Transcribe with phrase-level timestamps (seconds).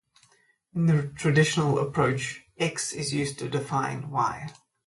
[0.73, 4.51] In the traditional approach, X is used to define Y.